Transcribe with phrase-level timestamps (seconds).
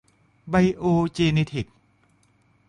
[0.49, 1.65] ไบโอเจเนเทค